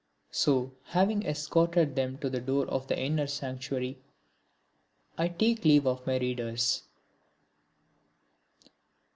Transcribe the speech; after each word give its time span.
So 0.31 0.71
having 0.85 1.21
escorted 1.27 1.95
them 1.95 2.17
to 2.21 2.29
the 2.31 2.39
door 2.41 2.65
of 2.65 2.87
the 2.87 2.99
inner 2.99 3.27
sanctuary 3.27 3.99
I 5.15 5.27
take 5.27 5.63
leave 5.63 5.85
of 5.85 6.07
my 6.07 6.17
readers. 6.17 6.81